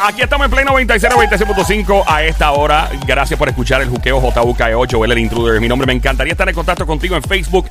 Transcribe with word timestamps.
Aquí 0.00 0.22
estamos 0.22 0.44
en 0.44 0.50
Play 0.50 0.64
96, 0.64 1.12
96.5 1.12 2.04
a 2.06 2.22
esta 2.22 2.52
hora. 2.52 2.88
Gracias 3.06 3.36
por 3.36 3.48
escuchar 3.48 3.82
el 3.82 3.88
juqueo 3.88 4.20
JUKEO, 4.20 4.84
Joel 4.88 5.12
el 5.12 5.18
Intruder. 5.18 5.60
Mi 5.60 5.66
nombre 5.66 5.86
me 5.86 5.92
encantaría 5.92 6.32
estar 6.32 6.48
en 6.48 6.54
contacto 6.54 6.86
contigo 6.86 7.16
en 7.16 7.22
Facebook, 7.22 7.66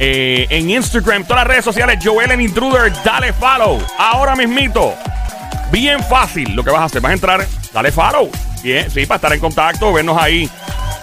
eh, 0.00 0.46
en 0.50 0.68
Instagram, 0.68 1.24
todas 1.24 1.44
las 1.44 1.46
redes 1.46 1.64
sociales. 1.64 1.98
Joel 2.02 2.32
el 2.32 2.40
Intruder, 2.40 2.92
dale 3.04 3.32
follow. 3.32 3.78
Ahora 3.98 4.34
mismito. 4.34 4.94
Bien 5.70 6.02
fácil 6.02 6.56
lo 6.56 6.64
que 6.64 6.70
vas 6.70 6.80
a 6.80 6.84
hacer. 6.86 7.00
Vas 7.00 7.10
a 7.10 7.14
entrar, 7.14 7.46
dale 7.72 7.92
follow. 7.92 8.30
Bien, 8.64 8.90
sí, 8.90 9.06
para 9.06 9.16
estar 9.16 9.32
en 9.32 9.40
contacto, 9.40 9.92
vernos 9.92 10.20
ahí 10.20 10.50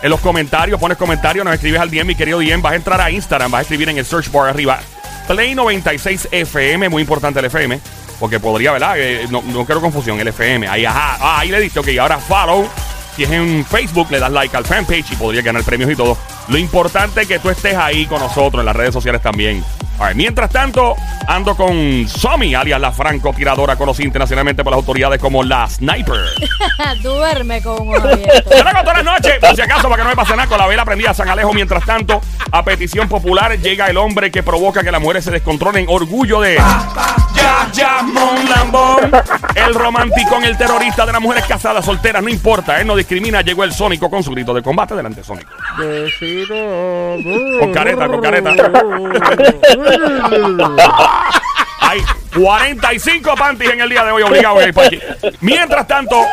en 0.01 0.09
los 0.09 0.19
comentarios. 0.19 0.79
Pones 0.79 0.97
comentarios, 0.97 1.45
nos 1.45 1.53
escribes 1.53 1.79
al 1.79 1.89
DM, 1.89 2.07
mi 2.07 2.15
querido 2.15 2.39
DM. 2.39 2.61
Vas 2.61 2.73
a 2.73 2.75
entrar 2.75 2.99
a 2.99 3.09
Instagram, 3.09 3.51
vas 3.51 3.59
a 3.59 3.61
escribir 3.61 3.87
en 3.87 3.97
el 3.97 4.05
search 4.05 4.29
bar 4.31 4.49
arriba. 4.49 4.79
Play 5.27 5.55
96 5.55 6.27
FM, 6.31 6.89
muy 6.89 7.01
importante 7.01 7.39
el 7.39 7.45
FM. 7.45 7.79
Porque 8.19 8.39
podría, 8.39 8.71
¿verdad? 8.71 8.95
No, 9.29 9.41
no 9.43 9.65
quiero 9.65 9.81
confusión, 9.81 10.19
el 10.19 10.27
FM. 10.27 10.67
Ahí, 10.67 10.85
ajá. 10.85 11.17
Ah, 11.19 11.39
ahí 11.39 11.49
le 11.49 11.59
diste, 11.59 11.79
ok, 11.79 11.87
ahora 11.99 12.17
follow. 12.17 12.67
Si 13.15 13.23
es 13.23 13.31
en 13.31 13.65
Facebook, 13.65 14.11
le 14.11 14.19
das 14.19 14.31
like 14.31 14.55
al 14.55 14.63
fanpage 14.63 15.11
y 15.11 15.15
podría 15.15 15.41
ganar 15.41 15.63
premios 15.63 15.91
y 15.91 15.95
todo. 15.95 16.15
Lo 16.49 16.57
importante 16.57 17.23
es 17.23 17.27
que 17.27 17.39
tú 17.39 17.49
estés 17.49 17.75
ahí 17.75 18.05
con 18.05 18.19
nosotros 18.19 18.61
en 18.61 18.65
las 18.65 18.75
redes 18.75 18.93
sociales 18.93 19.23
también. 19.23 19.63
A 19.99 20.07
ver, 20.07 20.15
mientras 20.15 20.51
tanto, 20.51 20.95
ando 21.27 21.57
con 21.57 22.07
Somi, 22.07 22.53
alias 22.53 22.79
la 22.79 22.91
francotiradora, 22.91 23.75
conocida 23.75 24.05
internacionalmente 24.05 24.63
por 24.63 24.71
las 24.71 24.77
autoridades 24.77 25.19
como 25.19 25.43
la 25.43 25.67
Sniper. 25.67 26.19
Duerme 27.01 27.63
con 27.63 27.87
un 27.87 27.95
abierto. 27.95 28.51
Yo 28.55 28.63
la 28.63 28.69
hago 28.69 28.81
todas 28.81 29.03
las 29.03 29.05
noches, 29.05 29.39
por 29.39 29.55
si 29.55 29.61
acaso, 29.61 29.89
para 29.89 29.95
que 29.95 30.03
no 30.03 30.09
me 30.09 30.15
pase 30.15 30.35
nada 30.35 30.47
con 30.47 30.59
la 30.59 30.67
vela 30.67 30.85
prendida 30.85 31.09
a 31.09 31.13
San 31.15 31.27
Alejo. 31.27 31.51
Mientras 31.53 31.83
tanto, 31.83 32.21
a 32.51 32.63
petición 32.63 33.07
popular, 33.07 33.57
llega 33.59 33.87
el 33.87 33.97
hombre 33.97 34.31
que 34.31 34.43
provoca 34.43 34.83
que 34.83 34.91
las 34.91 35.01
mujeres 35.01 35.25
se 35.25 35.31
descontrolen. 35.31 35.85
Orgullo 35.87 36.41
de. 36.41 36.55
Ya, 36.55 37.69
ya, 37.71 38.01
Mon 38.01 38.49
Lambón. 38.49 39.11
El 39.55 39.73
romántico, 39.73 40.37
el 40.43 40.57
terrorista 40.57 41.05
de 41.05 41.11
las 41.11 41.21
mujeres 41.21 41.45
casadas, 41.45 41.85
solteras, 41.85 42.23
no 42.23 42.29
importa, 42.29 42.79
él 42.79 42.87
no 42.87 42.95
discrimina. 42.95 43.41
Llegó 43.41 43.63
el 43.63 43.73
Sónico 43.73 44.09
con 44.09 44.23
su 44.23 44.31
grito 44.31 44.53
de 44.53 44.61
combate 44.61 44.95
delante, 44.95 45.23
Sónico. 45.23 45.49
Con 47.59 47.73
careta, 47.73 48.07
con 48.07 48.21
careta. 48.21 48.51
Hay 51.79 52.01
45 52.35 53.35
panties 53.35 53.71
en 53.71 53.81
el 53.81 53.89
día 53.89 54.03
de 54.03 54.11
hoy 54.11 54.21
obligado 54.21 54.59
a 54.59 54.63
ir 54.63 54.73
para 54.73 54.87
aquí. 54.87 54.99
Mientras 55.41 55.87
tanto, 55.87 56.25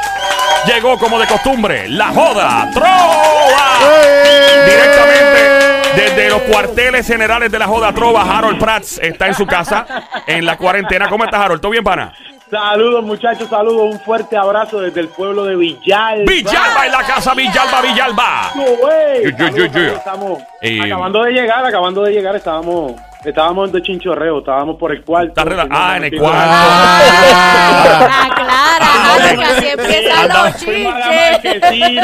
llegó 0.66 0.98
como 0.98 1.18
de 1.18 1.26
costumbre 1.26 1.88
la 1.88 2.08
joda 2.08 2.70
Trova. 2.72 3.78
Desde 5.96 6.28
los 6.30 6.42
cuarteles 6.42 7.06
generales 7.06 7.50
de 7.50 7.58
la 7.58 7.66
joda 7.66 7.92
Trova, 7.92 8.22
Harold 8.22 8.58
Prats 8.58 8.98
está 9.02 9.26
en 9.26 9.34
su 9.34 9.46
casa 9.46 9.86
en 10.26 10.46
la 10.46 10.56
cuarentena. 10.56 11.08
¿Cómo 11.08 11.24
estás, 11.24 11.40
Harold? 11.40 11.60
¿Todo 11.60 11.72
bien, 11.72 11.84
pana? 11.84 12.12
Saludos 12.50 13.02
muchachos, 13.02 13.48
saludos, 13.48 13.94
un 13.94 13.98
fuerte 14.00 14.36
abrazo 14.36 14.80
desde 14.80 15.00
el 15.00 15.08
pueblo 15.08 15.44
de 15.44 15.56
Villalba. 15.56 16.24
Villalba 16.26 16.86
en 16.86 16.92
la 16.92 17.02
casa, 17.02 17.34
Villalba, 17.34 17.80
Villalba. 17.82 18.50
No, 18.54 18.62
güey. 18.80 19.24
Yo, 19.24 19.30
yo, 19.48 19.56
yo, 19.56 19.66
yo. 19.66 19.80
Estamos 19.96 20.38
Eh, 20.60 20.78
acabando 20.84 21.22
de 21.24 21.32
llegar, 21.32 21.64
acabando 21.66 22.02
de 22.02 22.12
llegar, 22.12 22.36
estábamos, 22.36 22.92
estábamos 23.24 23.72
de 23.72 23.82
chinchorreo, 23.82 24.38
estábamos 24.40 24.76
por 24.76 24.92
el 24.92 25.02
cuarto. 25.02 25.42
Ah, 25.70 25.94
en 25.96 26.04
el 26.04 26.18
cuarto. 26.18 26.36
Que 29.16 29.44
así 29.44 29.66
empiezan 29.68 30.28
los 30.28 30.54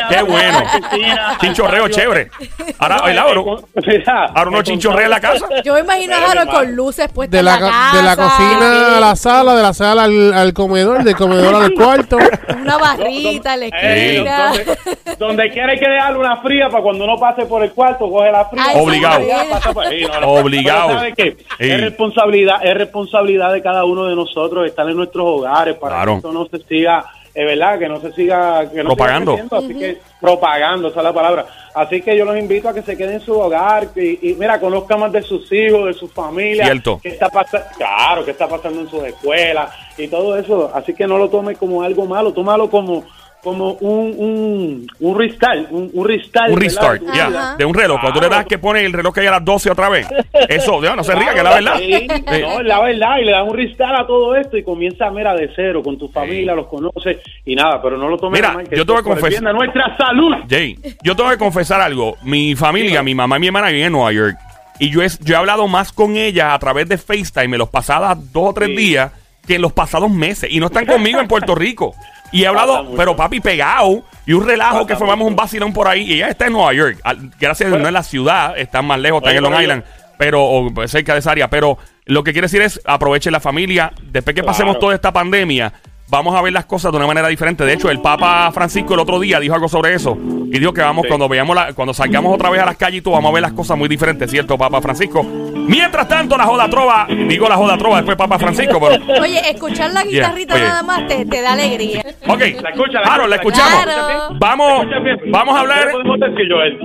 Qué 0.08 0.22
bueno. 0.22 0.62
Chinchorreo 1.40 1.88
chévere. 1.88 2.30
Ahora, 2.78 2.96
el 3.06 3.10
mira, 3.12 3.22
ahora 4.34 4.50
uno 4.50 4.62
chinchorrea 4.62 5.04
en 5.04 5.10
la 5.10 5.20
casa. 5.20 5.46
Yo 5.64 5.74
me 5.74 5.80
imagino 5.80 6.14
a 6.14 6.30
Harold 6.30 6.50
con 6.50 6.74
luces 6.76 7.08
puestas 7.12 7.32
De 7.32 7.38
en 7.40 7.44
la, 7.44 7.58
casa. 7.58 7.96
de 7.96 8.02
la 8.02 8.16
cocina 8.16 8.96
a 8.96 9.00
la 9.00 9.16
sala, 9.16 9.54
de 9.54 9.62
la 9.62 9.74
sala 9.74 10.04
al, 10.04 10.32
al 10.32 10.52
comedor, 10.52 11.02
del 11.04 11.16
comedor 11.16 11.54
al 11.54 11.72
cuarto. 11.72 12.18
Una 12.60 12.78
barrita 12.78 13.54
en 13.54 13.60
la 13.60 13.66
Eh, 13.66 14.14
esquina. 14.16 14.46
donde, 14.48 15.16
donde 15.18 15.50
quiera 15.50 15.72
hay 15.72 15.78
que 15.78 15.88
dejarle 15.88 16.18
una 16.18 16.36
fría 16.42 16.68
para 16.68 16.82
cuando 16.82 17.04
uno 17.04 17.16
pase 17.18 17.46
por 17.46 17.62
el 17.62 17.70
cuarto, 17.72 18.10
coge 18.10 18.30
la 18.32 18.44
fría. 18.46 18.64
Ay, 18.68 18.76
Obligado. 18.78 19.20
no, 19.20 20.20
no. 20.20 20.28
Obligado. 20.28 21.00
Es 21.58 21.80
responsabilidad, 21.80 22.56
es 22.62 22.74
responsabilidad 22.74 23.52
de 23.52 23.62
cada 23.62 23.84
uno 23.84 24.04
de 24.06 24.16
nosotros 24.16 24.66
estar 24.66 24.88
en 24.88 24.96
nuestros 24.96 25.24
hogares 25.26 25.76
para 25.76 25.96
Claro. 25.96 26.12
que 26.12 26.16
esto 26.18 26.32
no 26.32 26.46
se 26.46 26.58
siga, 26.66 26.99
es 27.40 27.46
verdad, 27.46 27.78
que 27.78 27.88
no 27.88 28.00
se 28.00 28.12
siga, 28.12 28.68
que 28.70 28.82
no 28.82 28.90
Propagando. 28.90 29.36
siga 29.36 29.48
creciendo, 29.48 29.56
así 29.56 29.78
que 29.78 30.00
propagando, 30.20 30.88
esa 30.88 31.00
es 31.00 31.04
la 31.04 31.12
palabra. 31.12 31.46
Así 31.74 32.02
que 32.02 32.16
yo 32.16 32.24
los 32.24 32.36
invito 32.36 32.68
a 32.68 32.74
que 32.74 32.82
se 32.82 32.96
queden 32.96 33.14
en 33.14 33.20
su 33.20 33.38
hogar 33.38 33.88
y, 33.96 34.30
y, 34.30 34.34
mira, 34.34 34.60
conozcan 34.60 35.00
más 35.00 35.12
de 35.12 35.22
sus 35.22 35.50
hijos, 35.52 35.86
de 35.86 35.94
su 35.94 36.08
familia, 36.08 36.64
Cierto. 36.64 37.00
qué 37.02 37.10
está 37.10 37.28
pasando, 37.28 37.66
claro, 37.76 38.24
qué 38.24 38.32
está 38.32 38.48
pasando 38.48 38.80
en 38.80 38.90
sus 38.90 39.04
escuelas 39.04 39.72
y 39.96 40.08
todo 40.08 40.36
eso. 40.36 40.70
Así 40.74 40.92
que 40.94 41.06
no 41.06 41.16
lo 41.16 41.28
tome 41.30 41.54
como 41.54 41.82
algo 41.82 42.04
malo, 42.06 42.32
tómalo 42.32 42.68
como 42.68 43.04
como 43.42 43.72
un 43.74 44.14
un, 44.18 44.86
un 45.00 45.18
restart, 45.18 45.70
un, 45.70 45.90
un 45.92 46.06
restart, 46.06 46.50
Un 46.52 46.60
restart, 46.60 47.02
ya. 47.14 47.56
De 47.56 47.64
un 47.64 47.74
reloj. 47.74 48.00
Cuando 48.00 48.18
tú 48.20 48.24
le 48.24 48.28
das 48.30 48.44
que 48.46 48.58
pone 48.58 48.84
el 48.84 48.92
reloj 48.92 49.14
que 49.14 49.20
hay 49.20 49.26
a 49.28 49.30
las 49.32 49.44
12 49.44 49.70
otra 49.70 49.88
vez. 49.88 50.06
Eso, 50.48 50.80
Dios, 50.80 50.94
no 50.96 51.02
se 51.04 51.14
ría, 51.14 51.32
que 51.32 51.38
es 51.38 51.44
la 51.44 51.54
verdad. 51.54 51.74
Sí, 51.78 51.92
Eh, 51.92 52.40
no, 52.42 52.60
es 52.60 52.66
la 52.66 52.80
verdad, 52.80 53.18
y 53.20 53.24
le 53.24 53.32
das 53.32 53.48
un 53.48 53.56
restart 53.56 54.00
a 54.00 54.06
todo 54.06 54.34
esto 54.36 54.56
y 54.56 54.62
comienza, 54.62 55.10
mira, 55.10 55.34
de 55.34 55.50
cero, 55.56 55.82
con 55.82 55.98
tu 55.98 56.08
familia, 56.08 56.54
los 56.54 56.66
conoces 56.66 57.18
y 57.44 57.54
nada, 57.54 57.80
pero 57.82 57.96
no 57.96 58.08
lo 58.08 58.16
tomes 58.18 58.38
Mira, 58.38 58.50
a 58.50 58.54
mal, 58.54 58.68
que 58.68 58.76
yo 58.76 58.84
te 58.84 58.92
voy 58.92 59.00
a 59.00 59.04
confesar- 59.04 59.54
nuestra 59.54 59.96
salud. 59.96 60.34
Jay, 60.48 60.76
yo 61.02 61.16
tengo 61.16 61.30
que 61.30 61.38
confesar 61.38 61.80
algo. 61.80 62.16
Mi 62.22 62.54
familia, 62.54 63.02
mi 63.02 63.14
mamá 63.14 63.36
y 63.36 63.40
mi 63.40 63.46
hermana 63.46 63.68
viven 63.68 63.86
en 63.86 63.92
Nueva 63.92 64.12
York. 64.12 64.36
Y 64.78 64.90
yo 64.90 65.02
he, 65.02 65.08
yo 65.22 65.34
he 65.34 65.36
hablado 65.38 65.66
más 65.68 65.92
con 65.92 66.16
ellas 66.16 66.52
a 66.54 66.58
través 66.58 66.88
de 66.88 66.96
FaceTime 66.98 67.54
en 67.56 67.58
los 67.58 67.68
pasados 67.68 68.32
dos 68.32 68.50
o 68.50 68.54
tres 68.54 68.68
días 68.76 69.12
que 69.46 69.56
en 69.56 69.62
los 69.62 69.72
pasados 69.72 70.10
meses. 70.10 70.50
Y 70.52 70.58
no 70.60 70.66
están 70.66 70.86
conmigo 70.86 71.20
en 71.20 71.28
Puerto 71.28 71.54
Rico. 71.54 71.94
Y 72.32 72.44
he 72.44 72.46
hablado, 72.46 72.92
pero 72.96 73.16
papi, 73.16 73.40
pegado. 73.40 74.04
Y 74.26 74.32
un 74.32 74.46
relajo 74.46 74.86
que 74.86 74.96
formamos 74.96 75.26
un 75.26 75.36
vacilón 75.36 75.72
por 75.72 75.88
ahí. 75.88 76.02
Y 76.02 76.12
ella 76.14 76.28
está 76.28 76.46
en 76.46 76.52
Nueva 76.52 76.72
York. 76.72 76.98
Gracias 77.38 77.66
a 77.66 77.70
Dios, 77.70 77.80
no 77.80 77.88
en 77.88 77.94
la 77.94 78.02
ciudad, 78.02 78.56
están 78.56 78.84
más 78.84 79.00
lejos, 79.00 79.18
están 79.18 79.30
Oye, 79.30 79.38
en 79.38 79.42
Long 79.42 79.60
Island. 79.60 79.84
Pero, 80.18 80.44
o 80.44 80.70
pues, 80.72 80.90
cerca 80.90 81.14
de 81.14 81.20
esa 81.20 81.32
área. 81.32 81.48
Pero 81.48 81.78
lo 82.04 82.22
que 82.22 82.32
quiere 82.32 82.46
decir 82.46 82.62
es 82.62 82.80
aprovechen 82.84 83.32
la 83.32 83.40
familia. 83.40 83.92
Después 84.02 84.34
que 84.36 84.42
pasemos 84.42 84.78
toda 84.78 84.94
esta 84.94 85.12
pandemia, 85.12 85.72
vamos 86.10 86.34
a 86.36 86.42
ver 86.42 86.52
las 86.52 86.64
cosas 86.66 86.90
de 86.92 86.98
una 86.98 87.06
manera 87.06 87.28
diferente. 87.28 87.64
De 87.64 87.72
hecho, 87.72 87.88
el 87.90 88.00
Papa 88.00 88.50
Francisco 88.52 88.92
el 88.94 89.00
otro 89.00 89.18
día 89.20 89.38
dijo 89.40 89.54
algo 89.54 89.68
sobre 89.68 89.94
eso. 89.94 90.16
Y 90.52 90.58
dijo 90.58 90.72
que 90.72 90.80
vamos, 90.80 91.02
Sí. 91.04 91.08
cuando 91.08 91.28
veamos 91.28 91.54
la, 91.54 91.72
cuando 91.72 91.94
salgamos 91.94 92.34
otra 92.34 92.50
vez 92.50 92.60
a 92.60 92.66
las 92.66 92.76
calles 92.76 92.98
y 92.98 93.02
todo, 93.02 93.14
vamos 93.14 93.30
a 93.30 93.34
ver 93.34 93.42
las 93.42 93.52
cosas 93.52 93.78
muy 93.78 93.88
diferentes, 93.88 94.28
¿cierto, 94.30 94.58
Papa 94.58 94.80
Francisco? 94.80 95.22
Mientras 95.24 96.08
tanto, 96.08 96.36
la 96.36 96.44
joda 96.44 96.68
trova, 96.68 97.06
digo 97.08 97.48
la 97.48 97.54
joda 97.56 97.78
trova, 97.78 97.96
después 97.98 98.16
Papa 98.16 98.38
Francisco, 98.40 98.80
pero. 98.80 99.20
Oye, 99.22 99.38
escuchar 99.50 99.92
la 99.92 100.02
guitarrita 100.02 100.58
nada 100.58 100.82
más 100.82 101.06
te, 101.06 101.24
te 101.24 101.40
da 101.40 101.52
alegría. 101.52 102.02
Ok, 102.26 102.40
La 102.60 102.70
escucha, 102.70 103.00
la 103.00 103.14
Harold, 103.14 103.30
la 103.30 103.36
escucha, 103.36 103.62
escuchamos. 103.62 103.84
Claro. 103.84 104.28
Vamos, 104.40 104.86
vamos 105.30 105.56
a 105.56 105.60
hablar. 105.60 105.88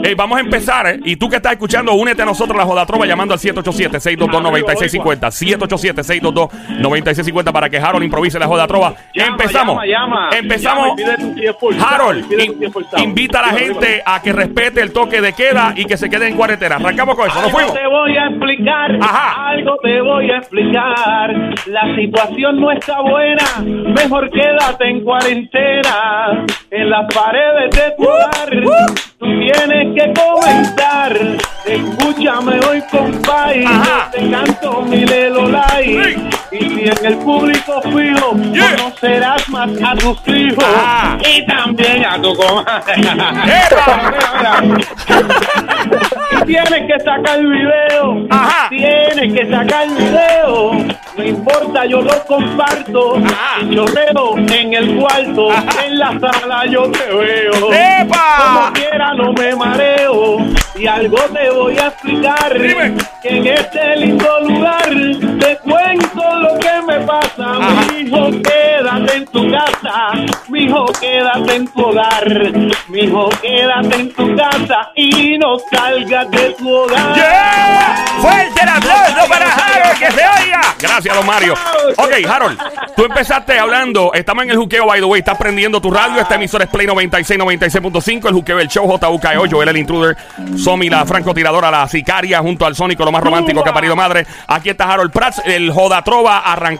Eh, 0.03 0.13
vamos 0.15 0.37
a 0.37 0.41
empezar, 0.41 0.85
eh, 0.87 0.99
y 1.03 1.15
tú 1.15 1.27
que 1.29 1.37
estás 1.37 1.53
escuchando, 1.53 1.93
únete 1.93 2.21
a 2.21 2.25
nosotros 2.25 2.55
la 2.55 2.65
Joda 2.65 2.85
Trova 2.85 3.07
llamando 3.07 3.33
al 3.33 3.39
787-622-9650. 3.39 5.31
787-622-9650 5.31 7.51
para 7.51 7.67
que 7.69 7.77
Harold 7.79 8.03
improvise 8.03 8.37
la 8.39 8.47
Joda 8.47 8.67
Trova. 8.67 8.93
Llama, 9.15 9.27
Empezamos. 9.31 9.75
llama, 9.85 9.85
llama. 9.85 10.29
Empezamos. 10.37 10.99
Harold, 11.79 12.31
in- 12.39 12.71
invita 12.97 13.39
a 13.39 13.41
la 13.51 13.57
gente 13.57 14.03
a 14.05 14.21
que 14.21 14.33
respete 14.33 14.81
el 14.81 14.91
toque 14.91 15.21
de 15.21 15.31
queda 15.33 15.73
y 15.75 15.85
que 15.85 15.95
se 15.97 16.09
quede 16.09 16.27
en 16.27 16.35
cuarentena. 16.35 16.75
Arrancamos 16.75 17.15
con 17.15 17.27
eso, 17.27 17.35
nos 17.35 17.45
Algo 17.45 17.57
fuimos. 17.57 17.73
te 17.73 17.87
voy 17.87 18.17
a 18.17 18.25
explicar, 18.27 18.97
Ajá. 19.01 19.47
algo 19.49 19.77
te 19.81 20.01
voy 20.01 20.31
a 20.31 20.37
explicar. 20.37 21.33
La 21.67 21.95
situación 21.95 22.59
no 22.59 22.71
está 22.71 22.99
buena, 23.01 23.43
mejor 23.63 24.29
quédate 24.31 24.89
en 24.89 25.03
cuarentena. 25.03 26.45
En 26.71 26.89
las 26.89 27.13
paredes 27.13 27.71
de 27.71 27.91
tu 27.97 28.03
hogar, 28.03 28.49
tú 29.17 29.25
tienes 29.39 29.95
que 29.95 30.13
comentar. 30.13 31.13
Escúchame 31.65 32.59
hoy, 32.69 32.81
compadre, 32.91 33.65
Ajá. 33.65 34.09
te 34.11 34.29
canto 34.29 34.81
mi 34.83 35.03
lelolay. 35.05 36.03
Sí. 36.03 36.29
Y 36.51 36.69
si 36.69 36.81
en 36.87 37.05
el 37.05 37.17
público 37.17 37.81
fijo, 37.81 38.35
Yeah. 38.53 38.75
conocerás 38.75 39.49
más 39.49 39.69
a 39.83 39.95
tus 39.95 40.17
hijos 40.27 40.63
Ajá. 40.63 41.17
y 41.27 41.45
también 41.45 42.05
a 42.05 42.21
tu 42.21 42.33
comadre. 42.35 42.93
Mira. 42.97 43.33
Tienes 46.45 46.81
que 46.87 46.99
sacar 47.03 47.39
el 47.39 47.47
video. 47.47 48.27
Ajá. 48.29 48.69
Tienes 48.69 49.33
que 49.33 49.49
sacar 49.51 49.83
el 49.87 49.95
video. 49.95 50.71
No 51.17 51.23
importa, 51.23 51.85
yo 51.85 52.01
lo 52.01 52.23
comparto. 52.25 53.17
Ajá. 53.17 53.61
Y 53.61 53.75
yo 53.75 53.85
veo 53.85 54.37
en 54.37 54.73
el 54.73 54.95
cuarto, 54.97 55.49
en 55.83 55.97
la 55.99 56.19
sala 56.19 56.65
yo 56.67 56.83
te 56.91 57.05
veo. 57.13 57.73
¡Epa! 57.73 58.35
Como 58.37 58.73
quiera 58.73 59.13
no 59.15 59.33
me 59.33 59.55
mareo. 59.55 60.37
Y 60.77 60.87
algo 60.87 61.17
te 61.31 61.49
voy 61.51 61.77
a 61.77 61.87
explicar. 61.87 62.59
Dime. 62.59 62.95
Que 63.21 63.29
en 63.29 63.47
este 63.47 63.95
lindo 63.95 64.39
lugar 64.41 64.89
te 65.39 65.57
cuento 65.59 66.35
lo 66.41 66.59
que 66.59 66.74
me 66.99 67.05
pasa. 67.05 67.51
Ajá. 67.51 67.85
Mi 67.91 68.01
hijo, 68.01 68.31
quédate 68.41 69.17
en 69.17 69.25
tu 69.27 69.51
casa. 69.51 70.11
Mi 70.49 70.63
hijo, 70.63 70.85
quédate 70.99 71.55
en 71.55 71.67
tu 71.67 71.81
hogar. 71.81 72.51
Mi 72.87 72.99
hijo, 73.01 73.29
quédate 73.41 73.95
en 73.95 74.13
tu 74.13 74.35
casa 74.35 74.91
y 74.95 75.37
no 75.37 75.57
salgas 75.71 76.29
de 76.31 76.49
tu 76.51 76.73
hogar. 76.73 77.15
¡Yeah! 77.15 78.05
¡Fuerte 78.19 78.61
el 78.61 78.69
aplauso 78.69 79.29
para 79.29 79.53
Harold, 79.53 79.99
que 79.99 80.11
se 80.11 80.21
oiga! 80.21 80.61
Gracias, 80.79 81.15
don 81.15 81.25
Mario. 81.25 81.53
Ok, 81.97 82.13
Harold, 82.29 82.59
Tú 82.95 83.03
empezaste 83.03 83.59
hablando, 83.59 84.13
estamos 84.13 84.45
en 84.45 84.51
el 84.51 84.57
juqueo, 84.57 84.85
by 84.85 85.01
the 85.01 85.05
way, 85.05 85.19
estás 85.19 85.37
prendiendo 85.37 85.81
tu 85.81 85.91
radio, 85.91 86.21
esta 86.21 86.35
emisora 86.35 86.63
es 86.63 86.69
Play 86.69 86.87
96, 86.87 87.37
96.5, 87.37 88.29
el 88.29 88.33
juqueo 88.33 88.55
del 88.55 88.69
show, 88.69 88.87
JUKEO, 88.87 89.49
Joel 89.51 89.67
el 89.67 89.77
Intruder, 89.77 90.15
Somi 90.55 90.89
la 90.89 91.05
francotiradora, 91.05 91.69
la 91.69 91.85
sicaria, 91.89 92.39
junto 92.39 92.65
al 92.65 92.73
Sónico, 92.73 93.03
lo 93.03 93.11
más 93.11 93.21
romántico 93.21 93.63
que 93.63 93.69
ha 93.69 93.73
parido 93.73 93.97
madre. 93.97 94.25
Aquí 94.47 94.69
está 94.69 94.85
Harold 94.85 95.11
Prats, 95.11 95.41
el 95.45 95.71
Joda 95.71 96.03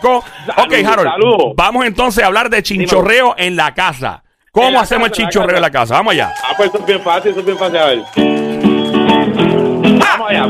Ok, 0.09 0.73
Harold, 0.85 1.53
vamos 1.55 1.85
entonces 1.85 2.23
a 2.23 2.27
hablar 2.27 2.49
de 2.49 2.63
chinchorreo 2.63 3.35
en 3.37 3.55
la 3.55 3.73
casa. 3.73 4.23
¿Cómo 4.51 4.71
la 4.71 4.81
hacemos 4.81 5.09
casa, 5.09 5.21
el 5.21 5.25
la 5.25 5.29
chinchorreo 5.29 5.47
casa. 5.47 5.57
en 5.57 5.61
la 5.61 5.71
casa? 5.71 5.93
Vamos 5.95 6.13
allá. 6.13 6.33
Ah, 6.43 6.53
pues 6.55 6.69
eso 6.69 6.77
es 6.79 6.85
bien 6.85 7.01
fácil, 7.01 7.31
eso 7.31 7.39
es 7.41 7.45
bien 7.45 7.57
fácil. 7.57 7.77
A 7.77 7.85
ver. 7.85 9.74
Vamos 9.99 10.29
allá. 10.29 10.47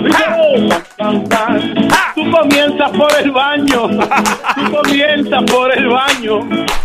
Tú 2.15 2.31
comienzas 2.31 2.91
por 2.91 3.11
el 3.19 3.31
baño. 3.31 3.89
Tú 4.55 4.71
comienzas 4.71 5.43
por 5.43 5.77
el 5.77 5.87
baño. 5.87 6.39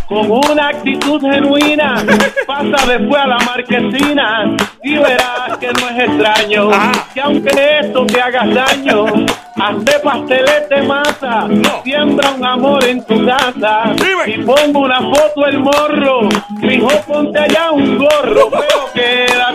Con 0.07 0.31
una 0.31 0.69
actitud 0.69 1.21
genuina. 1.21 2.03
Pasa 2.45 2.85
después 2.87 3.21
a 3.21 3.27
la 3.27 3.37
marquesina. 3.39 4.55
Y 4.83 4.97
verás 4.97 5.57
que 5.59 5.71
no 5.71 5.89
es 5.89 6.09
extraño. 6.09 6.69
Que 7.13 7.21
aunque 7.21 7.79
esto 7.81 8.05
te 8.05 8.21
haga 8.21 8.45
daño. 8.45 9.05
Hazte 9.55 9.99
pasteles 9.99 10.69
de 10.69 10.81
masa. 10.81 11.47
Siembra 11.83 12.31
un 12.31 12.45
amor 12.45 12.83
en 12.83 13.03
tu 13.05 13.25
casa. 13.25 13.93
Y 14.25 14.37
pongo 14.39 14.79
una 14.81 14.99
foto 14.99 15.45
el 15.45 15.59
morro. 15.59 16.29
Mijo, 16.61 16.89
ponte 17.07 17.39
allá 17.39 17.71
un 17.71 17.97
gorro. 17.97 18.49
Pero 18.49 18.80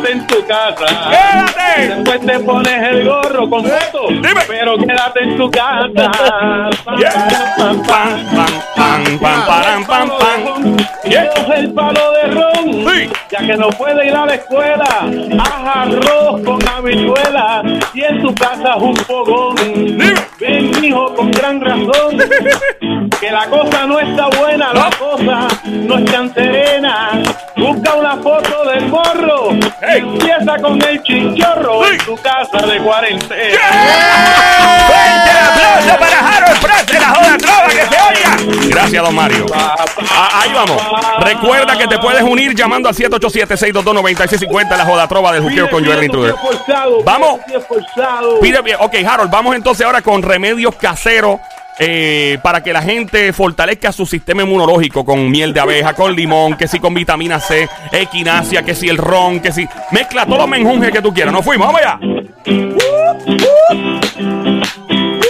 quédate 0.07 0.13
en 0.13 0.27
tu 0.27 0.47
casa. 0.47 0.87
¡Quédate! 1.11 1.95
Después 1.95 2.21
te 2.27 2.39
pones 2.41 2.83
el 2.91 3.05
gorro 3.09 3.51
con 3.51 3.65
foto. 3.65 4.09
Dime. 4.09 4.41
Pero 4.47 4.79
quédate 4.79 5.23
en 5.23 5.37
tu 5.37 5.51
casa. 5.51 6.11
Pam, 6.85 7.83
pam, 7.87 8.27
Pam, 8.77 9.19
pam, 9.19 9.87
pam, 9.87 10.77
el 11.57 11.73
palo 11.73 12.13
de 12.13 12.27
ron, 12.35 12.73
Sí. 12.87 13.11
ya 13.31 13.39
que 13.39 13.57
no 13.57 13.69
puede 13.71 14.07
ir 14.07 14.15
a 14.15 14.27
la 14.27 14.35
escuela, 14.35 14.85
haz 14.85 15.77
arroz 15.77 16.43
con 16.45 16.59
habichuela 16.69 17.63
y 17.95 18.03
en 18.03 18.23
tu 18.23 18.35
casa 18.35 18.77
un 18.77 18.97
fogón. 18.97 19.55
Dime. 19.57 20.15
Ven, 20.39 20.85
hijo, 20.85 21.15
con 21.15 21.31
gran 21.31 21.61
razón, 21.61 22.19
que 23.21 23.31
la 23.31 23.47
cosa 23.47 23.87
no 23.87 23.99
está 23.99 24.29
buena, 24.39 24.73
la 24.75 24.91
cosa 24.99 25.49
no 25.65 25.99
es 25.99 26.05
tan 26.13 26.35
serena. 26.35 27.23
Busca 27.57 27.95
una 27.95 28.17
foto 28.19 28.65
del 28.69 28.87
morro. 28.89 29.36
Empieza 29.99 30.57
con 30.61 30.83
el 30.83 31.03
chinchorro 31.03 31.87
en 31.87 31.99
tu 31.99 32.17
casa 32.17 32.67
de 32.67 32.79
cuarentena. 32.79 33.59
¡Fuerte 34.87 35.31
el 35.31 35.37
aplauso 35.37 35.99
para 35.99 36.19
Harold 36.19 36.61
Prats 36.61 36.87
de 36.87 37.01
la 37.01 37.09
Joda 37.09 37.39
Trova, 37.39 37.69
que 37.69 37.87
se 37.87 37.97
oiga! 38.03 38.37
Gracias, 38.69 39.03
don 39.03 39.15
Mario. 39.15 39.47
Ah, 39.55 40.43
ahí 40.43 40.53
vamos. 40.53 40.83
Recuerda 41.21 41.77
que 41.77 41.87
te 41.87 41.99
puedes 41.99 42.23
unir 42.23 42.55
llamando 42.55 42.89
al 42.89 42.95
787-622-9650 42.95 44.77
la 44.77 44.85
Joda 44.85 45.09
Trova 45.09 45.33
del 45.33 45.43
Juqueo 45.43 45.71
con 45.71 45.85
Joel 45.85 46.05
Intruder. 46.05 46.35
Vamos. 47.05 47.41
Pide. 48.41 48.77
Ok, 48.79 48.95
Harold, 49.07 49.31
vamos 49.31 49.55
entonces 49.55 49.85
ahora 49.85 50.03
con 50.03 50.23
remedios 50.23 50.75
caseros 50.77 51.41
eh, 51.79 52.39
para 52.43 52.63
que 52.63 52.73
la 52.73 52.83
gente 52.83 53.33
fortalezca 53.33 53.93
su 53.93 54.07
sistema 54.07 54.43
inmunológico 54.43 55.05
con 55.05 55.31
miel 55.31 55.53
de 55.53 55.61
abeja, 55.61 55.93
con 55.95 56.15
limón, 56.15 56.57
que 56.57 56.67
si 56.69 56.81
con 56.81 56.95
vitamina 56.95 57.39
C, 57.41 57.69
equinacia, 57.93 58.63
que 58.63 58.75
si 58.75 58.89
el 58.89 58.97
ron, 58.97 59.41
que 59.41 59.53
si. 59.53 59.69
Mezcla 59.91 60.25
todos 60.25 60.39
los 60.39 60.49
menjunjes 60.49 60.91
que 60.91 61.03
tú 61.03 61.13
quieras. 61.13 61.33
Nos 61.33 61.45
fuimos, 61.45 61.67
vamos 61.67 61.81
allá. 61.83 61.99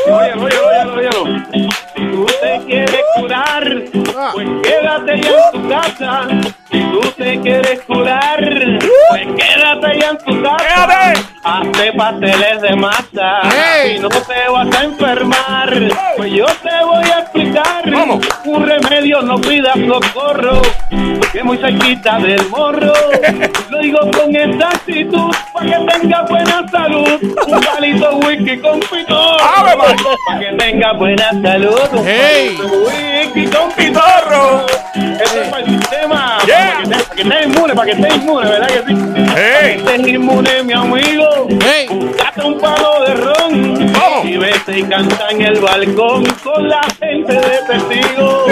Óyelo, 0.09 0.95
óyelo. 0.95 1.25
Si 1.53 2.03
tú 2.11 2.27
te 2.41 2.61
quieres 2.67 3.01
curar, 3.17 3.83
Ah. 4.17 4.31
pues 4.33 4.49
quédate 4.63 5.21
ya 5.21 5.31
en 5.31 5.53
tu 5.63 5.69
casa. 5.69 6.29
Si 6.71 6.81
tú 6.81 7.01
te 7.17 7.41
quieres 7.41 7.81
curar, 7.83 8.41
pues 9.11 9.27
quédate 9.37 10.01
ya 10.01 10.09
en 10.11 10.19
tu 10.19 10.43
casa. 10.43 10.57
Quédate. 10.57 11.36
Hazte 11.49 11.93
pasteles 11.93 12.61
de 12.61 12.75
masa. 12.75 13.41
Hey. 13.45 13.95
Y 13.97 14.01
no 14.01 14.09
te 14.09 14.49
vas 14.53 14.77
a 14.77 14.83
enfermar. 14.85 15.73
Pues 16.17 16.33
yo 16.33 16.45
te 16.47 16.85
voy 16.85 17.05
a 17.05 17.21
explicar. 17.21 17.89
Vamos. 17.89 18.27
Un 18.45 18.67
remedio 18.67 19.23
no 19.23 19.41
pidas 19.41 19.77
socorro. 19.87 20.61
Que 21.33 21.45
muy 21.45 21.57
cerquita 21.59 22.19
del 22.19 22.49
morro. 22.49 22.93
Lo 23.71 23.79
digo 23.79 24.01
con 24.11 24.35
esta 24.35 24.71
actitud. 24.71 25.31
Para 25.53 25.67
que 25.67 25.99
tenga 26.01 26.23
buena 26.23 26.67
salud. 26.69 27.19
Un 27.47 27.61
palito 27.61 28.17
whisky 28.19 28.59
con 28.59 28.81
pitón. 28.81 29.37
Para 29.39 30.41
que 30.41 30.53
tenga 30.59 30.93
buena 30.95 31.31
salud. 31.31 31.81
Un 31.93 32.05
Hey. 32.07 32.57
palito 32.59 32.77
whisky 32.89 33.47
con 33.57 33.71
pitón. 33.73 34.03
Que, 37.17 37.23
estés 37.23 37.47
inmune, 37.47 37.75
para 37.75 37.87
que 37.87 37.93
estés 37.93 38.17
inmune, 38.17 38.49
¿verdad 38.49 38.67
que 38.69 38.75
sí? 38.75 38.95
Hey. 39.37 39.81
Para 39.83 39.97
que 39.97 39.97
estés 39.97 40.09
inmune, 40.09 40.63
mi 40.63 40.73
amigo. 40.73 41.49
Hey. 41.65 41.89
Date 42.19 42.43
un 42.43 42.59
palo 42.61 43.05
de 43.05 43.15
ron. 43.15 43.93
Vamos. 43.93 44.25
Y 44.25 44.37
vete 44.37 44.79
y 44.79 44.83
canta 44.85 45.29
en 45.31 45.43
el 45.43 45.61
balcón 45.61 46.25
con 46.45 46.69
la 46.69 46.83
gente 47.01 47.33
de 47.33 47.59
testigo. 47.67 48.47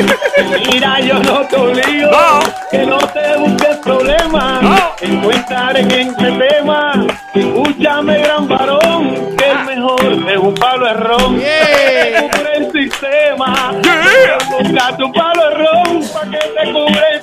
Mira, 0.73 1.01
yo 1.01 1.19
no 1.21 1.47
te 1.47 1.57
obligo. 1.57 2.11
No. 2.11 2.41
Que 2.71 2.87
no 2.87 2.99
te 2.99 3.37
busques 3.37 3.77
problemas. 3.79 4.63
No. 4.63 4.77
Encuentrar 5.01 5.77
en 5.77 5.91
este 5.91 6.33
tema. 6.33 7.07
Escúchame, 7.35 8.19
gran 8.19 8.49
varón. 8.49 9.37
Que 9.37 9.51
es 9.51 9.65
mejor 9.67 10.05
es 10.31 10.39
un 10.39 10.55
palo 10.55 10.87
de 10.87 10.95
ron. 10.95 11.39
Yeah. 11.39 11.67
Que 11.67 12.13
te 12.13 12.39
cubre 12.39 12.57
el 12.57 12.73
sistema. 12.73 13.75
Yeah. 13.83 14.39
Busca 14.51 14.97
tu 14.97 15.13
palo 15.13 15.49
de 15.49 15.55
ron 15.55 16.05
para 16.13 16.31
que 16.31 16.39
te 16.39 16.73
cubre 16.73 17.14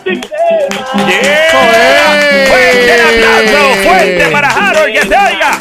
fuerte 4.01 4.31
para 4.31 4.50
Harold, 4.50 4.94
que 4.94 5.01
se 5.01 5.15
oiga. 5.18 5.57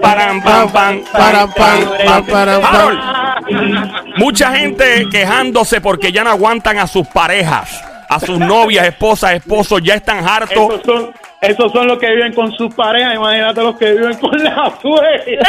Param, 0.00 0.42
pam, 0.42 0.72
pam, 0.72 1.02
Param, 1.12 1.52
pam, 1.52 1.90
pam, 2.04 2.26
param, 2.26 2.60
pam. 2.60 2.74
Harold, 2.74 4.16
mucha 4.16 4.54
gente 4.56 5.06
quejándose 5.10 5.80
porque 5.80 6.12
ya 6.12 6.24
no 6.24 6.30
aguantan 6.30 6.78
a 6.78 6.86
sus 6.86 7.06
parejas, 7.08 7.82
a 8.08 8.20
sus 8.20 8.38
novias, 8.38 8.86
esposas, 8.86 9.32
esposos, 9.34 9.80
ya 9.82 9.94
están 9.94 10.26
hartos. 10.26 10.74
Esos 10.74 10.82
son, 10.84 11.12
esos 11.40 11.72
son 11.72 11.86
los 11.86 11.98
que 11.98 12.10
viven 12.10 12.34
con 12.34 12.52
sus 12.52 12.74
parejas. 12.74 13.14
Imagínate 13.14 13.62
los 13.62 13.76
que 13.76 13.92
viven 13.92 14.14
con 14.18 14.42
la 14.42 14.72
suegra. 14.80 15.48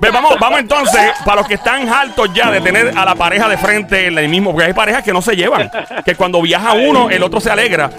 Vamos, 0.12 0.36
vamos 0.40 0.60
entonces, 0.60 1.12
para 1.24 1.40
los 1.40 1.48
que 1.48 1.54
están 1.54 1.88
hartos 1.88 2.32
ya 2.32 2.50
de 2.50 2.60
tener 2.60 2.92
a 2.96 3.04
la 3.04 3.14
pareja 3.14 3.48
de 3.48 3.56
frente 3.56 4.06
en 4.06 4.18
el 4.18 4.28
mismo, 4.28 4.50
porque 4.52 4.66
hay 4.66 4.72
parejas 4.72 5.02
que 5.04 5.12
no 5.12 5.20
se 5.22 5.36
llevan, 5.36 5.70
que 6.04 6.14
cuando 6.14 6.40
viaja 6.40 6.72
uno, 6.72 7.10
el 7.10 7.22
otro 7.22 7.40
se 7.40 7.50
alegra, 7.50 7.90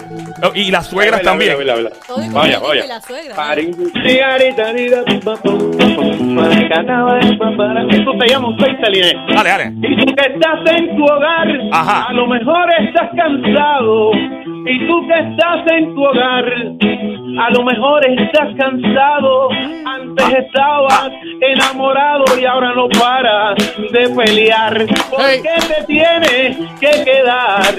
y 0.54 0.70
las 0.70 0.86
suegras 0.88 1.20
Vela, 1.20 1.30
también. 1.30 1.58
vela, 1.58 1.74
vela, 1.74 1.90
Vaya, 2.32 2.58
vaya. 2.60 2.84
y 2.84 2.88
la 2.88 3.00
suegra. 3.00 3.34
Esto 7.90 8.12
se 8.20 8.28
llama 8.28 8.48
un. 8.48 8.56
Dale, 8.56 9.48
dale. 9.50 9.72
Y 9.82 9.96
tú 9.96 10.14
que 10.14 10.22
estás 10.32 10.74
en 10.78 10.96
tu 10.96 11.04
hogar, 11.04 11.48
Ajá. 11.72 12.06
a 12.08 12.12
lo 12.12 12.26
mejor 12.26 12.66
estás 12.80 13.10
cansado. 13.16 14.12
Y 14.66 14.86
tú 14.86 15.06
que 15.08 15.18
estás 15.18 15.72
en 15.72 15.94
tu 15.94 16.02
hogar, 16.04 16.44
a 16.44 17.50
lo 17.50 17.64
mejor 17.64 18.06
estás 18.08 18.48
cansado. 18.58 19.48
Antes 20.18 20.44
estabas 20.46 21.10
enamorado 21.40 22.24
y 22.40 22.44
ahora 22.44 22.72
no 22.74 22.88
paras 22.88 23.54
de 23.92 24.08
pelear. 24.10 24.86
¿Por 25.10 25.20
Hey. 25.20 25.40
qué 25.42 25.66
te 25.74 25.84
tienes 25.84 26.56
que 26.80 27.04
quedar? 27.04 27.74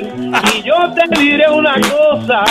Y 0.55 0.61
yo 0.63 0.75
te 0.93 1.19
diré 1.19 1.49
una 1.49 1.73
cosa: 1.75 2.43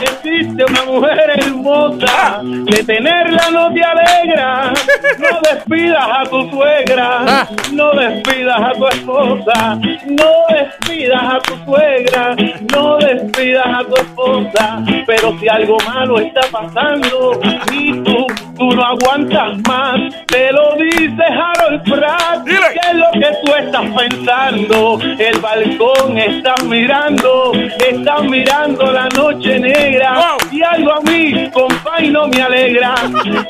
existe 0.00 0.64
una 0.64 0.84
mujer 0.84 1.30
hermosa. 1.36 2.40
De 2.42 2.84
tenerla 2.84 3.50
no 3.52 3.72
te 3.72 3.82
alegra. 3.82 4.72
No 5.18 5.40
despidas 5.50 6.06
a 6.12 6.24
tu 6.24 6.50
suegra. 6.50 7.24
Ah. 7.26 7.48
No 7.72 7.92
despidas 7.92 8.60
a 8.60 8.72
tu 8.72 8.86
esposa, 8.88 9.78
no 10.06 10.30
despidas 10.50 11.22
a 11.22 11.38
tu 11.40 11.56
suegra, 11.64 12.36
no 12.72 12.96
despidas 12.98 13.66
a 13.66 13.84
tu 13.84 13.94
esposa, 13.96 14.82
pero 15.06 15.36
si 15.38 15.48
algo 15.48 15.76
malo 15.86 16.18
está 16.20 16.40
pasando 16.52 17.40
y 17.72 17.92
tú, 18.02 18.26
tú 18.74 18.80
no 18.80 18.86
aguantas 18.86 19.58
más, 19.68 20.26
te 20.26 20.52
lo 20.52 20.74
dice 20.76 21.22
Harold 21.22 21.82
Pratt, 21.84 22.44
Dile. 22.44 22.60
¿qué 22.72 22.90
es 22.90 22.94
lo 22.94 23.10
que 23.12 23.36
tú 23.44 23.54
estás 23.54 23.84
pensando? 23.96 24.98
El 25.18 25.38
balcón 25.40 26.18
estás 26.18 26.64
mirando, 26.64 27.52
estás 27.54 28.22
mirando 28.24 28.92
la 28.92 29.08
noche 29.10 29.60
negra 29.60 30.36
y 30.50 30.62
algo 30.62 30.92
a 30.92 31.00
mí, 31.02 31.50
compay, 31.52 32.10
no 32.10 32.26
me 32.28 32.42
alegra. 32.42 32.94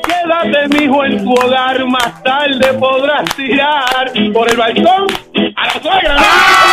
Quédate, 0.03 0.67
mijo, 0.77 1.03
en 1.05 1.23
tu 1.23 1.33
hogar, 1.33 1.85
más 1.85 2.23
tarde 2.23 2.73
podrás 2.73 3.25
tirar 3.35 4.11
por 4.33 4.49
el 4.49 4.57
balcón 4.57 5.07
a 5.55 5.65
la 5.65 5.81
suegra. 5.81 6.17
Fuerte 6.17 6.64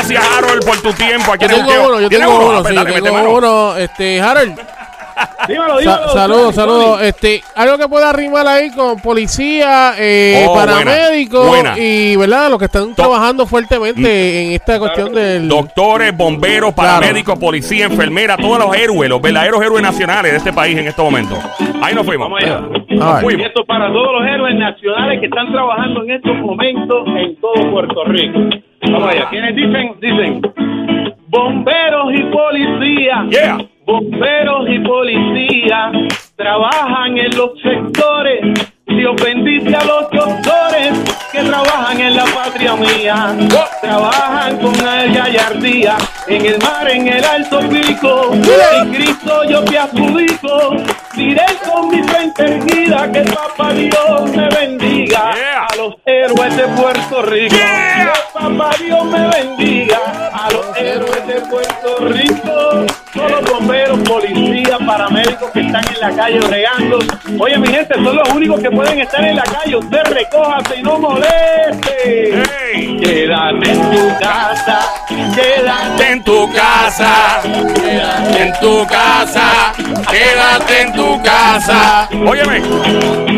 Gracias, 0.00 0.24
Harold, 0.38 0.64
por 0.64 0.78
tu 0.80 0.92
tiempo. 0.94 1.32
Aquí 1.32 1.46
Yo 1.46 1.56
tengo 1.56 1.88
uno, 1.88 2.00
yo 2.00 2.08
¿Tienes 2.08 2.26
tengo 2.26 2.40
uno, 2.40 2.58
Ah, 2.58 2.62
pues 2.62 2.74
sí, 2.74 2.94
yo 2.94 3.02
tengo 3.02 3.36
uno. 3.36 3.76
Este, 3.76 4.20
Harold, 4.20 4.58
Dímelo, 5.48 5.78
dímelo. 5.78 6.08
saludos, 6.10 6.54
saludos. 6.54 7.02
Este, 7.02 7.42
algo 7.56 7.78
que 7.78 7.88
pueda 7.88 8.10
arrimar 8.10 8.46
ahí 8.46 8.70
con 8.70 9.00
policía, 9.00 9.94
eh, 9.98 10.46
Oh, 10.48 10.54
paramédicos 10.54 11.46
buena. 11.46 11.74
y, 11.78 12.14
¿verdad? 12.16 12.50
Los 12.50 12.58
que 12.58 12.66
están 12.66 12.94
trabajando 12.94 13.46
fuertemente 13.46 14.46
en 14.46 14.52
esta 14.52 14.78
cuestión 14.78 15.12
del... 15.14 15.48
Doctores, 15.48 16.16
bomberos, 16.16 16.72
paramédicos, 16.74 17.38
policía, 17.38 17.86
enfermera, 17.86 18.36
todos 18.36 18.58
los 18.58 18.76
héroes, 18.76 19.08
los 19.10 19.20
verdaderos 19.20 19.60
héroes 19.62 19.82
nacionales 19.82 20.32
de 20.32 20.38
este 20.38 20.52
país 20.52 20.76
en 20.78 20.86
estos 20.86 21.04
momentos. 21.04 21.38
Ahí 21.82 21.94
nos 21.94 22.04
fuimos. 22.06 22.28
Vamos 22.30 22.44
allá. 22.44 22.56
A 22.56 22.60
ver. 23.14 23.20
Y 23.20 23.24
Fuimos. 23.24 23.46
esto 23.46 23.64
para 23.64 23.86
todos 23.92 24.20
los 24.20 24.30
héroes 24.30 24.54
nacionales 24.56 25.20
que 25.20 25.26
están 25.26 25.50
trabajando 25.52 26.02
en 26.02 26.10
estos 26.10 26.36
momentos 26.36 27.06
en 27.16 27.36
todo 27.40 27.70
Puerto 27.70 28.04
Rico. 28.04 28.38
Vamos 28.82 29.08
allá. 29.08 29.28
¿Quiénes 29.30 29.54
dicen? 29.56 29.94
Dicen 30.00 30.42
bomberos 31.28 32.12
y 32.12 32.22
policía. 32.24 33.24
Yeah. 33.30 33.58
Bomberos 33.90 34.68
y 34.68 34.78
policía 34.78 35.90
trabajan 36.36 37.18
en 37.18 37.36
los 37.36 37.60
sectores. 37.60 38.40
Dios 38.86 39.16
bendice 39.20 39.74
a 39.74 39.84
los 39.84 40.08
doctores 40.12 40.96
que 41.32 41.42
trabajan 41.42 42.00
en 42.00 42.14
la 42.14 42.24
patria 42.26 42.76
mía. 42.76 43.36
Trabajan 43.82 44.58
con 44.58 44.72
gallardía 44.74 45.96
en 46.28 46.46
el 46.46 46.58
mar, 46.60 46.88
en 46.88 47.08
el 47.08 47.24
alto 47.24 47.58
pico. 47.68 48.30
Y 48.32 48.94
Cristo 48.94 49.42
yo 49.48 49.64
te 49.64 49.76
adjudico. 49.76 50.76
Diré 51.16 51.46
con 51.68 51.88
mi 51.88 52.00
frente 52.04 52.44
erguida 52.44 53.10
que 53.10 53.22
Papá 53.22 53.72
Dios 53.72 54.36
me 54.36 54.48
bendiga. 54.50 55.32
A 55.68 55.76
los 55.76 55.96
héroes 56.04 56.56
de 56.56 56.62
Puerto 56.80 57.22
Rico. 57.22 57.56
Yeah. 57.56 58.29
Papá 58.40 58.70
Dios 58.82 59.04
me 59.04 59.28
bendiga. 59.28 59.98
A 60.32 60.50
los 60.50 60.74
héroes 60.74 61.26
de 61.26 61.34
Puerto 61.42 62.08
Rico. 62.08 62.86
Todos 63.12 63.30
los 63.32 63.50
bomberos, 63.50 63.98
policías, 64.08 64.78
paramédicos 64.86 65.50
que 65.50 65.60
están 65.60 65.82
en 65.94 66.00
la 66.00 66.16
calle 66.16 66.40
bregando. 66.40 66.98
Oye, 67.38 67.58
mi 67.58 67.68
gente, 67.68 67.94
son 67.94 68.16
los 68.16 68.28
únicos 68.30 68.60
que 68.60 68.70
pueden 68.70 69.00
estar 69.00 69.22
en 69.22 69.36
la 69.36 69.42
calle. 69.42 69.76
Usted 69.76 70.02
recójase 70.04 70.76
y 70.78 70.82
no 70.82 70.98
moleste. 70.98 72.42
Hey. 72.72 72.98
Quédate 73.02 73.70
en 73.72 73.90
tu 73.90 74.18
casa. 74.20 74.80
Quédate 75.34 76.12
en 76.12 76.24
tu 76.24 76.50
casa, 76.52 77.39
en 78.42 78.52
tu 78.60 78.86
casa, 78.86 79.72
quédate 80.10 80.82
en 80.82 80.92
tu 80.94 81.22
casa. 81.22 82.08
Óyeme, 82.26 82.60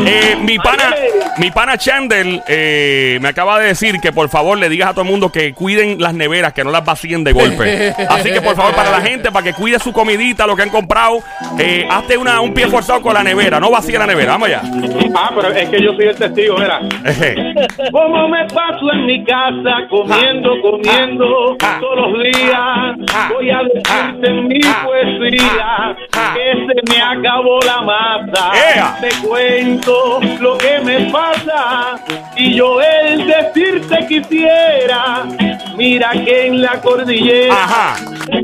eh, 0.07 0.37
mi 0.41 0.57
pana, 0.59 0.95
mi 1.39 1.51
pana 1.51 1.77
Chandel 1.77 2.41
eh, 2.47 3.19
me 3.21 3.29
acaba 3.29 3.59
de 3.59 3.69
decir 3.69 4.01
que 4.01 4.13
por 4.13 4.29
favor 4.29 4.59
le 4.59 4.69
digas 4.69 4.91
a 4.91 4.93
todo 4.93 5.05
el 5.05 5.11
mundo 5.11 5.31
que 5.33 5.53
cuiden 5.55 5.97
las 6.01 6.15
neveras, 6.15 6.53
que 6.53 6.65
no 6.65 6.71
las 6.71 6.85
vacíen 6.85 7.25
de 7.25 7.33
golpe. 7.33 7.95
Así 8.09 8.31
que 8.33 8.41
por 8.41 8.55
favor 8.57 8.75
para 8.75 8.91
la 8.91 9.01
gente, 9.01 9.31
para 9.33 9.45
que 9.45 9.53
cuide 9.55 9.79
su 9.79 9.93
comidita, 9.93 10.47
lo 10.47 10.55
que 10.57 10.63
han 10.63 10.71
comprado, 10.71 11.19
eh, 11.59 11.87
hazte 11.91 12.17
una, 12.17 12.41
un 12.41 12.55
pie 12.55 12.67
forzado 12.69 13.01
con 13.03 13.15
la 13.15 13.23
nevera, 13.23 13.59
no 13.61 13.71
vacíe 13.71 13.99
la 13.99 14.07
nevera, 14.07 14.33
vamos 14.33 14.49
allá. 14.49 14.63
Ah, 15.15 15.31
pero 15.35 15.49
es 15.53 15.69
que 15.69 15.83
yo 15.83 15.93
soy 15.93 16.07
el 16.07 16.17
testigo, 16.17 16.57
mira. 16.59 16.81
Como 17.91 18.29
me 18.29 18.45
paso 18.47 18.93
en 18.93 19.07
mi 19.07 19.25
casa 19.25 19.87
comiendo, 19.91 20.51
comiendo 20.63 21.57
Ah. 21.63 21.79
todos 21.81 22.11
los 22.13 22.23
días. 22.23 23.09
Ah. 23.15 23.31
Voy 23.33 23.51
a 23.51 23.59
decirte 23.63 24.29
en 24.31 24.49
mi 24.49 24.61
Ah. 24.65 24.85
Poesía 24.97 25.97
Ah. 26.15 26.35
que 26.35 26.53
se 26.67 26.93
me 26.95 27.03
acabó 27.03 27.59
la 27.61 27.81
masa. 27.83 28.51
Ea. 28.55 28.97
Te 29.01 29.09
cuento 29.27 30.21
lo 30.41 30.59
que 30.59 30.79
me 30.81 31.11
pasa 31.11 31.99
y 32.37 32.55
yo 32.55 32.81
el 32.81 33.27
decirte 33.27 34.07
quisiera. 34.07 35.25
Mira 35.77 36.11
que 36.13 36.47
en 36.49 36.61
la 36.61 36.81
cordillera, 36.83 37.55
Ajá. 37.55 37.97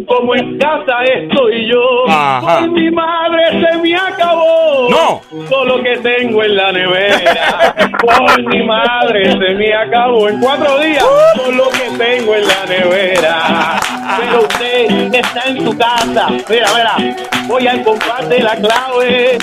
como 0.07 0.35
en 0.35 0.59
casa 0.59 1.05
estoy 1.05 1.67
yo. 1.67 2.09
Ajá. 2.09 2.61
Por 2.61 2.71
mi 2.71 2.91
madre 2.91 3.45
se 3.61 3.79
me 3.79 3.95
acabó. 3.95 4.89
No. 4.91 5.21
Lo 5.69 5.83
que 5.83 5.99
tengo 5.99 6.43
en 6.43 6.57
la 6.57 6.73
nevera. 6.73 7.75
Por 8.01 8.43
mi 8.45 8.63
madre 8.63 9.33
se 9.33 9.55
me 9.55 9.75
acabó 9.75 10.29
en 10.29 10.41
cuatro 10.41 10.79
días. 10.79 11.05
Todo 11.37 11.53
lo 11.53 11.69
que 11.69 11.91
tengo 11.99 12.35
en 12.35 12.49
la 12.49 12.65
nevera. 12.67 13.78
Pero 14.17 14.43
usted 14.43 15.15
está 15.15 15.43
en 15.45 15.65
su 15.65 15.77
casa. 15.77 16.29
Mira, 16.49 16.69
mira. 16.75 17.15
Voy 17.47 17.67
al 17.67 17.83
compás 17.83 18.29
de 18.29 18.41
la 18.41 18.57
clave. 18.57 19.39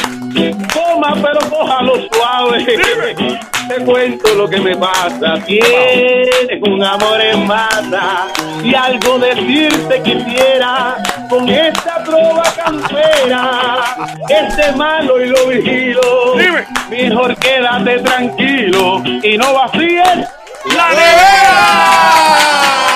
Toma, 0.73 1.15
pero 1.21 1.39
cójalo 1.49 1.93
suave. 2.11 2.65
Te 3.67 3.83
cuento 3.83 4.33
lo 4.35 4.47
que 4.47 4.59
me 4.59 4.75
pasa. 4.75 5.35
Tienes 5.45 6.61
un 6.61 6.83
amor 6.83 7.21
en 7.21 7.47
masa. 7.47 8.27
Y 8.63 8.75
algo 8.75 9.17
decirte 9.19 10.01
quisiera 10.03 10.97
con 11.29 11.47
esta 11.49 12.03
trova 12.03 12.43
campera. 12.55 13.81
Este 14.29 14.71
malo 14.73 15.23
y 15.23 15.27
lo 15.27 15.47
vigilo. 15.47 16.35
Mejor 16.89 17.35
quédate 17.37 17.99
tranquilo 17.99 19.01
y 19.23 19.37
no 19.37 19.53
vacíes 19.53 20.27
¡La 20.73 20.89
nevera! 20.89 22.94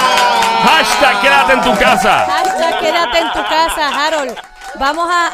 Hashtag 0.63 1.21
quédate 1.21 1.53
en 1.53 1.61
tu 1.61 1.73
casa. 1.79 2.25
Hashtag 2.25 2.79
quédate 2.79 3.17
en 3.19 3.31
tu 3.31 3.43
casa, 3.43 4.05
Harold. 4.07 4.35
Vamos 4.79 5.09
a, 5.09 5.31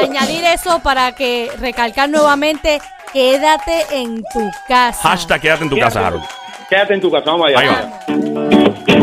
añadir 0.00 0.44
eso 0.44 0.78
para 0.80 1.12
que 1.12 1.50
recalcar 1.58 2.08
nuevamente, 2.08 2.80
quédate 3.12 3.86
en 3.90 4.22
tu 4.32 4.50
casa. 4.66 5.08
Hashtag 5.10 5.40
quédate 5.40 5.64
en 5.64 5.70
tu 5.70 5.78
casa, 5.78 6.06
Harold. 6.06 6.24
Quédate 6.68 6.94
en 6.94 7.00
tu 7.00 7.10
casa, 7.10 7.24
vamos 7.26 7.48
allá. 7.48 7.58
Ahí 7.58 7.68
va. 7.68 9.02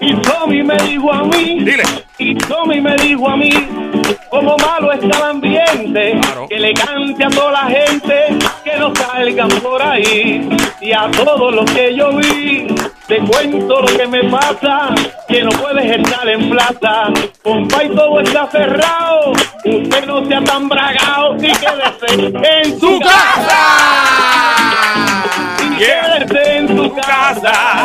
Y 0.00 0.14
Tommy 0.20 0.62
me 0.62 0.76
dijo 0.76 1.12
a 1.12 1.24
mí, 1.24 1.58
Dile. 1.64 1.82
y 2.18 2.34
Tommy 2.36 2.80
me 2.80 2.94
dijo 2.96 3.28
a 3.28 3.36
mí, 3.36 3.50
como 4.30 4.56
malo 4.58 4.92
está 4.92 5.16
el 5.16 5.22
ambiente, 5.22 6.18
Claro. 6.20 6.46
que 6.48 6.58
le 6.60 6.74
cante 6.74 7.24
a 7.24 7.28
toda 7.30 7.52
la 7.52 7.64
gente, 7.64 8.38
no 8.86 8.94
salgan 8.94 9.48
por 9.48 9.82
ahí, 9.82 10.48
y 10.80 10.92
a 10.92 11.10
todos 11.10 11.54
los 11.54 11.70
que 11.72 11.94
yo 11.96 12.12
vi, 12.12 12.66
te 13.08 13.18
cuento 13.18 13.80
lo 13.80 13.86
que 13.86 14.06
me 14.06 14.22
pasa, 14.24 14.94
que 15.26 15.42
no 15.42 15.50
puedes 15.50 15.98
estar 15.98 16.28
en 16.28 16.50
plaza, 16.50 17.12
compa 17.42 17.84
y 17.84 17.88
todo 17.88 18.20
está 18.20 18.46
cerrado, 18.48 19.32
usted 19.64 20.06
no 20.06 20.24
sea 20.26 20.44
tan 20.44 20.68
bragado, 20.68 21.36
y 21.36 21.52
quédese 21.52 22.26
en 22.62 22.78
su 22.78 22.86
¡Tu 22.86 23.00
casa! 23.00 23.62
Y 25.64 25.76
quédese 25.76 26.58
en 26.58 26.76
tu 26.76 26.94
casa. 26.94 27.75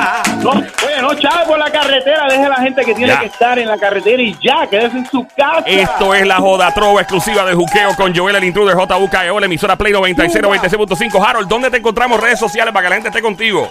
Deje 2.32 2.46
a 2.46 2.50
la 2.50 2.56
gente 2.56 2.84
que 2.84 2.94
tiene 2.94 3.14
Ya. 3.14 3.20
que 3.20 3.26
estar 3.28 3.60
en 3.60 3.68
la 3.68 3.78
carretera 3.78 4.22
y 4.22 4.36
ya, 4.42 4.68
quédese 4.68 4.98
en 4.98 5.06
su 5.10 5.26
casa. 5.36 5.64
Esto 5.66 6.14
es 6.14 6.26
la 6.26 6.38
joda 6.38 6.74
trova 6.74 7.02
exclusiva 7.02 7.46
de 7.46 7.54
Juqueo 7.54 7.96
con 7.96 8.16
Joel 8.16 8.36
el 8.38 8.44
Intruder 8.46 8.76
JUKEO, 8.76 9.40
la 9.40 9.46
emisora 9.46 9.76
Play 9.76 9.94
96 9.94 10.44
96.5. 10.44 11.26
Harold, 11.28 11.48
¿dónde 11.48 11.70
te 11.70 11.78
encontramos 11.78 12.20
redes 12.20 12.40
sociales 12.40 12.74
para 12.74 12.84
que 12.86 12.90
la 12.90 12.96
gente 12.96 13.10
esté 13.10 13.22
contigo? 13.22 13.70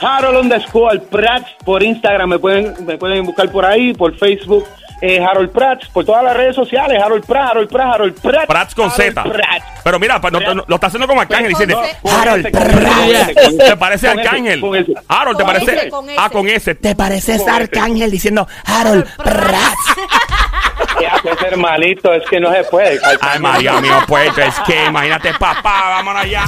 Harold 0.00 0.38
underscore 0.38 1.00
Prats 1.00 1.50
por 1.64 1.82
Instagram, 1.82 2.28
me 2.30 2.38
pueden, 2.38 2.74
me 2.86 2.96
pueden 2.96 3.24
buscar 3.26 3.50
por 3.50 3.64
ahí, 3.66 3.92
por 3.94 4.16
Facebook, 4.16 4.64
eh, 5.00 5.22
Harold 5.24 5.50
Prats, 5.52 5.88
por 5.88 6.04
todas 6.04 6.24
las 6.24 6.36
redes 6.36 6.56
sociales, 6.56 7.00
Harold 7.02 7.24
Prats, 7.24 7.50
Harold 7.50 7.68
Prats, 7.70 7.94
Harold 7.94 8.20
Prats. 8.20 8.46
Prats 8.46 8.74
con 8.74 8.90
Z. 8.90 9.22
Prats. 9.22 9.64
Pero 9.84 9.98
mira, 9.98 10.20
pa- 10.20 10.30
no- 10.30 10.40
no- 10.40 10.64
lo 10.66 10.74
está 10.74 10.88
haciendo 10.88 11.06
como 11.06 11.20
Arcángel 11.20 11.52
Con 11.52 11.66
diciendo. 11.66 11.82
Harold 12.04 12.46
ese. 12.46 13.34
¿Te 13.56 13.76
parece 13.76 14.08
Arcángel? 14.08 14.62
Harold, 15.08 15.38
¿te 15.38 15.44
parece? 15.44 15.90
Ah, 16.16 16.28
con 16.30 16.48
ese. 16.48 16.74
Te 16.74 16.94
pareces 16.94 17.46
Arcángel 17.46 18.10
diciendo 18.10 18.46
Harold 18.64 19.06
Prats. 19.16 19.76
¿Qué 20.98 21.06
haces, 21.06 21.42
hermanito? 21.42 22.12
Es 22.12 22.28
que 22.28 22.40
no 22.40 22.52
se 22.52 22.64
puede. 22.64 22.98
Ay, 23.20 23.38
María 23.38 23.80
mío, 23.80 23.98
pues 24.08 24.36
es 24.36 24.58
que 24.66 24.86
imagínate, 24.86 25.32
papá, 25.34 25.90
vámonos 25.90 26.22
allá. 26.22 26.44